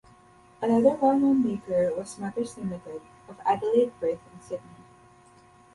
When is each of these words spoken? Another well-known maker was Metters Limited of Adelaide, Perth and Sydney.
Another 0.63 0.95
well-known 0.95 1.43
maker 1.43 1.93
was 1.95 2.15
Metters 2.17 2.57
Limited 2.57 3.03
of 3.29 3.37
Adelaide, 3.45 3.93
Perth 3.99 4.17
and 4.33 4.41
Sydney. 4.41 4.75